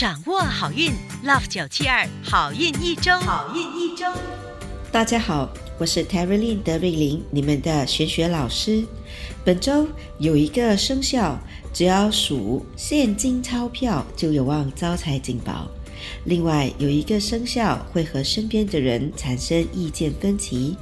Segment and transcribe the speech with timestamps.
[0.00, 0.92] 掌握好运
[1.26, 4.06] ，Love 九七二好运一周，好运一周。
[4.90, 5.46] 大家好，
[5.76, 8.82] 我是 Terry Lin 德瑞琳，你们的玄学老师。
[9.44, 9.86] 本周
[10.16, 11.38] 有一个生肖，
[11.74, 15.68] 只要数现金钞票，就有望招财进宝。
[16.24, 20.74] 另外有一个生肖会和身边的人产生意见分歧，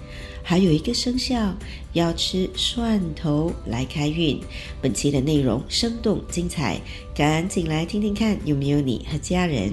[0.48, 1.54] 还有一个生肖
[1.92, 4.40] 要吃蒜头来开运。
[4.80, 6.80] 本期的内容生动精彩，
[7.14, 9.70] 赶紧来听听看有没有你和家人。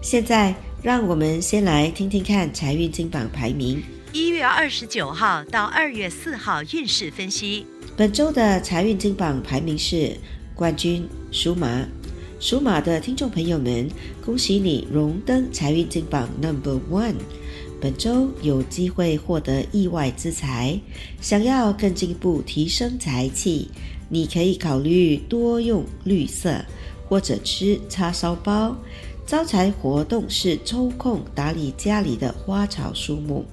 [0.00, 3.82] 现在让我们先来听听看财运金榜排名。
[4.12, 7.66] 一月二十九号到二月四号运势分析。
[7.96, 10.16] 本周的财运金榜排名是
[10.54, 11.84] 冠军属马。
[12.38, 13.88] 属马的听众朋友们，
[14.24, 17.16] 恭喜你荣登财运金榜 Number One。
[17.82, 20.78] 本周有机会获得意外之财，
[21.20, 23.68] 想要更进一步提升财气，
[24.08, 26.64] 你可以考虑多用绿色，
[27.08, 28.76] 或者吃叉烧包。
[29.26, 33.44] 招财活动是抽空打理家里的花草树木。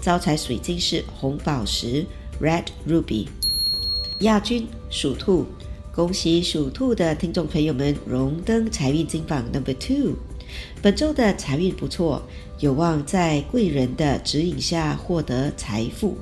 [0.00, 2.04] 招财水晶是红宝石
[2.40, 3.28] Red Ruby。
[4.22, 5.46] 亚军属兔。
[5.94, 10.16] 恭喜属兔的听众朋友们荣登财运金榜 Number Two。
[10.80, 12.22] 本周的财运不错，
[12.58, 16.16] 有望在贵人的指引下获得财富。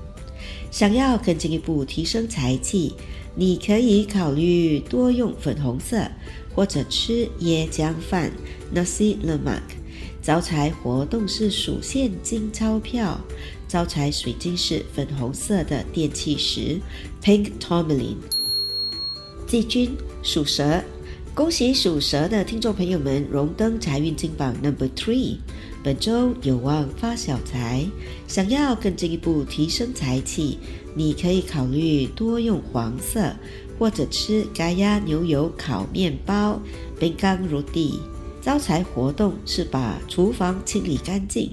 [0.70, 2.94] 想要更进一步提升财气，
[3.34, 6.08] 你可以考虑多用粉红色，
[6.54, 8.30] 或者吃椰浆饭
[8.74, 9.62] Nasi Lemak。
[10.22, 13.18] 招财活动是数现金钞票，
[13.66, 16.78] 招财水晶是粉红色的电气石
[17.22, 18.16] Pink Tourmaline。
[19.46, 20.82] 季军属蛇，
[21.40, 25.38] 恭喜属蛇的听众朋友们荣登财运金榜 Number Three。
[25.82, 27.88] 本周有望发小财，
[28.28, 30.58] 想要更进一步提升财气，
[30.94, 33.34] 你可以考虑多用黄色，
[33.78, 36.60] 或者吃嘎压牛油烤面包，
[36.98, 38.00] 冰刚如地。
[38.42, 41.50] 招财活动是把厨房清理干净，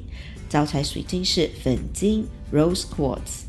[0.50, 3.46] 招财水晶是粉晶 Rose Quartz。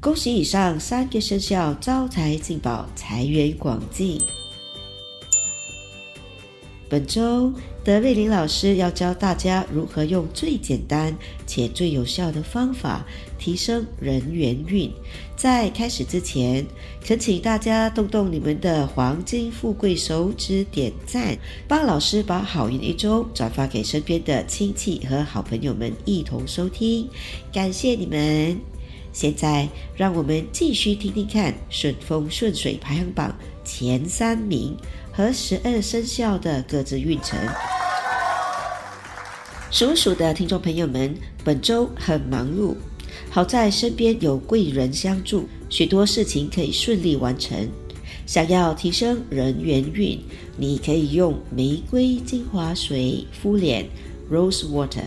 [0.00, 4.20] 恭喜以上三个生肖招财进宝，财源广进。
[6.92, 7.50] 本周
[7.82, 11.16] 德瑞琳老师要教大家如何用最简单
[11.46, 13.02] 且最有效的方法
[13.38, 14.92] 提升人缘运。
[15.34, 16.66] 在开始之前，
[17.02, 21.34] 恳请大家动动你们的黄金富贵手指点赞，
[21.66, 27.08] 帮老师把好运一周转发给身边的亲戚和好朋友们一同收听，
[27.50, 28.71] 感谢你们。
[29.12, 34.74] 现在，让我们继续听听看顺风顺水排行榜前三名
[35.12, 37.38] 和十二生肖的各自运程。
[39.70, 41.14] 属鼠的听众朋友们，
[41.44, 42.74] 本周很忙碌，
[43.30, 47.68] 好在身边有贵人相助，许多事情可以顺利完成。
[48.24, 50.18] 想要提升人缘运，
[50.56, 53.86] 你可以用玫瑰精华水敷脸
[54.30, 55.04] （Rose Water）。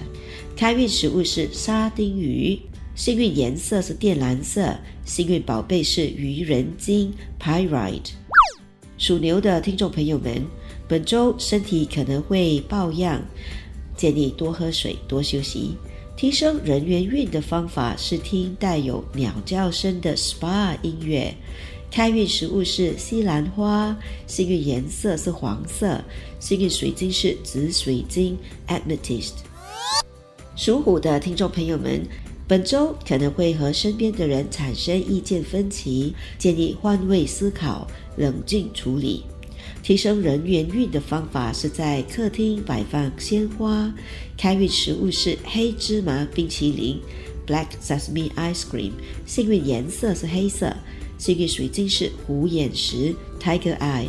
[0.55, 2.59] 开运食物是沙丁鱼。
[2.95, 4.73] 幸运颜色是靛蓝色，
[5.03, 8.11] 幸运宝贝是愚人金 （Pyrite）。
[8.97, 10.41] 属牛的听众朋友们，
[10.87, 13.21] 本周身体可能会抱恙，
[13.97, 15.75] 建议多喝水、多休息。
[16.15, 21.35] 提升人缘运的方法是听带有鸟叫声的 SPA 音乐。
[21.91, 23.93] 开运食物是西兰花，
[24.25, 26.01] 幸运颜色是黄色，
[26.39, 28.37] 幸运水晶是紫水晶
[28.69, 29.33] （Amethyst）。
[30.55, 32.01] 属虎的听众朋友们。
[32.47, 39.23] 本周可能会和身边的人产生意见分歧，建议换位思考，冷静处理。
[39.81, 43.91] 提升人缘运的方法是在客厅摆放鲜花。
[44.37, 46.99] 开运食物是黑芝麻冰淇淋
[47.47, 48.91] （Black Sesame Ice Cream），
[49.25, 50.71] 幸运颜色是黑色，
[51.17, 54.05] 幸运水晶是虎眼石 （Tiger Eye）。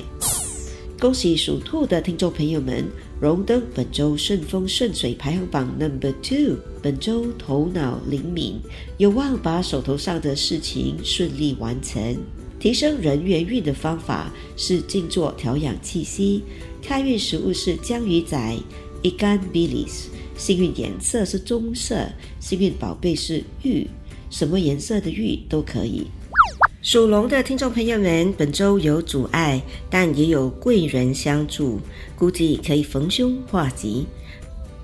[1.00, 2.86] 恭喜属兔的听众朋友们！
[3.18, 6.58] 荣登本周顺风顺水排行榜 Number Two。
[6.82, 8.60] 本周头脑灵敏，
[8.98, 12.18] 有望把手头上的事情顺利完成。
[12.60, 16.42] 提升人缘运的方法是静坐调养气息。
[16.82, 18.58] 开运食物是江鱼仔
[19.02, 22.06] （Ikan Bilis），幸运颜色是棕色，
[22.38, 23.86] 幸运宝贝是玉，
[24.28, 26.06] 什么颜色的玉都可以。
[26.86, 29.60] 属龙的听众朋友们，本周有阻碍，
[29.90, 31.80] 但也有贵人相助，
[32.14, 34.06] 估计可以逢凶化吉。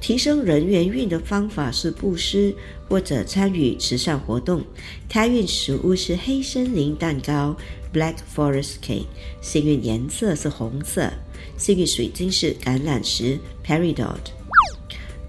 [0.00, 2.52] 提升人缘运的方法是布施
[2.88, 4.64] 或者参与慈善活动。
[5.08, 7.56] 开运食物是黑森林蛋糕
[7.94, 9.04] （Black Forest Cake），
[9.40, 11.08] 幸运颜色是红色，
[11.56, 14.32] 幸运水晶是橄榄石 （Peridot）。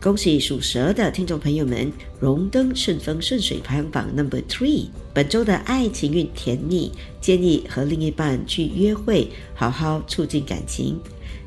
[0.04, 1.90] 恭喜属蛇的听众朋友们
[2.20, 4.88] 荣登顺风顺水排行榜 Number Three。
[5.14, 6.92] 本周的爱情运甜蜜，
[7.22, 11.00] 建议和另一半去约会，好好促进感情。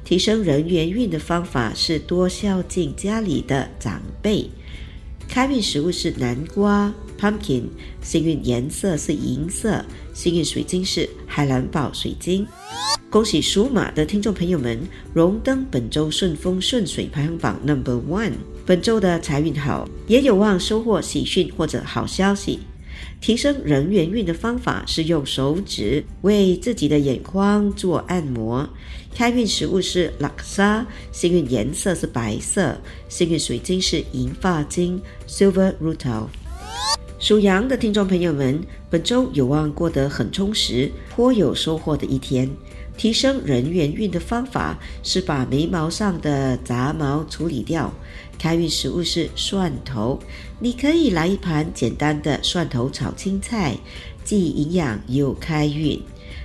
[0.06, 4.48] 提升人缘运的方法是多孝敬家里的长辈。
[5.28, 7.64] 开运食物是南瓜 （pumpkin），
[8.02, 12.46] 幸运颜色是银色，幸运水晶是海蓝宝水晶。
[13.08, 14.78] 恭喜属马的听众朋友们
[15.14, 18.32] 荣登本周顺风顺水排行榜 Number One。
[18.66, 22.58] 本周的财运好，也有望收获喜讯或者好消息。
[23.20, 28.68] 提升人缘运的方法是用手指为自己的眼眶做按摩。
[29.14, 32.76] 开运食物是拉沙，幸运颜色是白色，
[33.08, 36.26] 幸运水晶是银发晶 （Silver Rutil）。
[37.26, 42.48] 属羊的听众朋友们，本周有望过得很充实、颇有收获的一天。
[42.96, 47.92] 提升人缘运的方法是把眉毛上的杂毛处理掉。
[48.38, 50.20] 开运食物是蒜头，
[50.60, 53.76] 你可以来一盘简单的蒜头炒青菜，
[54.22, 56.00] 既营养又开运。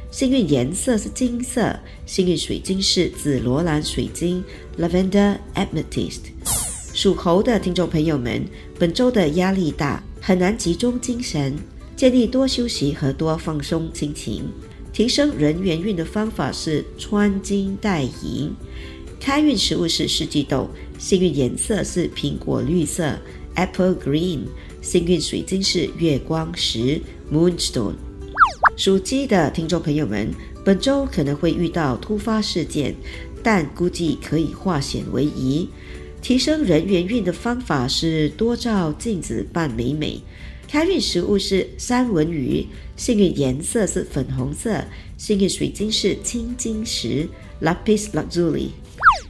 [0.09, 4.43] 幸运颜色是金色，幸运水晶是紫罗兰水晶
[4.79, 6.60] （Lavender Amethyst）。
[7.01, 8.45] 属猴的听众朋友们，
[8.77, 11.57] 本周的压力大，很难集中精神，
[11.95, 14.43] 建议多休息和多放松心情。
[14.93, 18.53] 提升人缘运的方法是穿金戴银。
[19.19, 20.69] 开运食物是四季豆，
[20.99, 23.17] 幸运颜色是苹果绿色
[23.55, 24.41] （Apple Green），
[24.83, 27.01] 幸运水晶是月光石
[27.33, 27.95] （Moonstone）。
[28.77, 30.29] 属鸡的听众朋友们，
[30.63, 32.93] 本周可能会遇到突发事件，
[33.41, 35.67] 但估计可以化险为夷。
[36.21, 40.21] 提升人缘运的方法是多照镜子扮美美。
[40.67, 42.65] 开运食物是三文鱼，
[42.95, 44.81] 幸运颜色是粉红色，
[45.17, 47.27] 幸运水晶是青金石
[47.61, 48.69] （Lapis Lazuli）。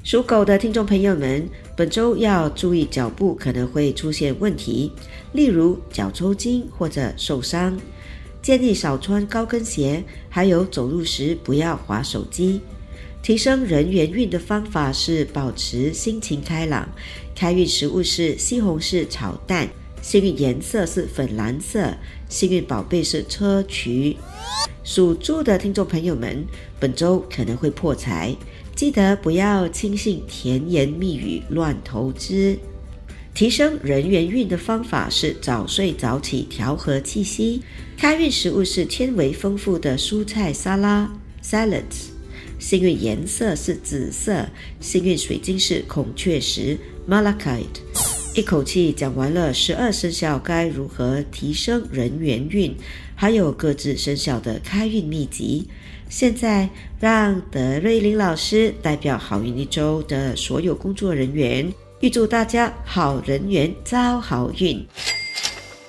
[0.04, 4.92] 属狗的听众朋友们，本周要注意脚步可能会出现问题，
[5.32, 7.76] 例如脚抽筋或者受伤，
[8.42, 12.62] 建议少穿高跟鞋，还有走路时不要滑手机。
[13.22, 16.90] 提升人缘运的方法是保持心情开朗。
[17.36, 19.68] 开运食物是西红柿炒蛋，
[20.02, 21.94] 幸运颜色是粉蓝色，
[22.28, 24.16] 幸运宝贝是砗磲。
[24.84, 26.44] 属猪的听众朋友们，
[26.80, 28.36] 本周可能会破财。
[28.76, 32.58] 记得不要轻信甜言蜜语、乱投资。
[33.34, 37.62] 提升人缘运的方法是早睡早起，调和气息。
[37.98, 41.12] 开运食物是纤维丰富的蔬菜沙拉
[41.44, 42.11] （salads）。
[42.62, 44.48] 幸运颜色是紫色，
[44.80, 46.78] 幸运水晶是孔雀石
[47.10, 47.82] （malachite）。
[48.36, 52.74] 一口气讲完了十二生肖该如何提升人缘运，
[53.16, 55.68] 还有各自生肖的开运秘籍。
[56.08, 56.70] 现在
[57.00, 64.86] 让德瑞琳老师代表好运一周的所有工作人员，预祝大家好人缘招好运。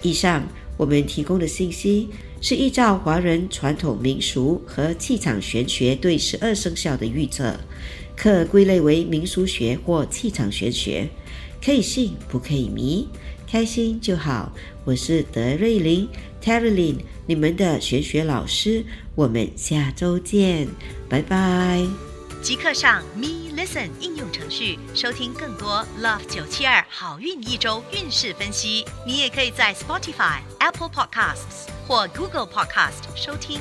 [0.00, 0.42] 以上
[0.78, 2.08] 我们提供的信息
[2.42, 7.56] 是依照华人传统民俗和气场玄学对十二生肖的预测，
[8.16, 11.08] 可归类为民俗学或气场玄学，
[11.64, 13.06] 可以信不可以迷，
[13.48, 14.52] 开心就好。
[14.84, 16.08] 我是德瑞琳
[16.40, 18.84] t e r y l i n 你们的玄学老师。
[19.14, 20.66] 我们下周见，
[21.08, 21.86] 拜拜。
[22.42, 28.84] 即刻上 Me Listen 应用程序收听更多 Love 九七二好运一周运势分析。
[29.06, 33.60] 你也可以在 Spotify、Apple Podcasts 或 Google Podcast 收听。